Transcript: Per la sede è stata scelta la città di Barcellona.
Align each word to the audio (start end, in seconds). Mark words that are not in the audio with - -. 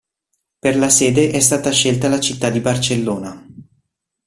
Per 0.57 0.75
la 0.77 0.89
sede 0.89 1.29
è 1.29 1.39
stata 1.39 1.69
scelta 1.69 2.09
la 2.09 2.19
città 2.19 2.49
di 2.49 2.59
Barcellona. 2.59 3.47